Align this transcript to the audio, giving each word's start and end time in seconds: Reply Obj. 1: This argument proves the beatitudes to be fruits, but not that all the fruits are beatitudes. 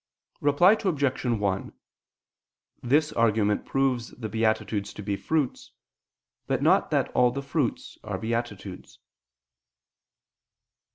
Reply 0.39 0.75
Obj. 0.83 1.23
1: 1.25 1.73
This 2.81 3.13
argument 3.13 3.67
proves 3.67 4.07
the 4.07 4.29
beatitudes 4.29 4.93
to 4.93 5.03
be 5.03 5.15
fruits, 5.15 5.73
but 6.47 6.63
not 6.63 6.89
that 6.89 7.09
all 7.11 7.29
the 7.29 7.43
fruits 7.43 7.99
are 8.03 8.17
beatitudes. 8.17 8.97